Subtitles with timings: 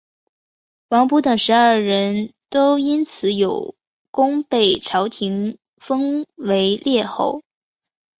[0.89, 3.75] 王甫等十二人都因此有
[4.09, 7.43] 功被朝廷封为列侯。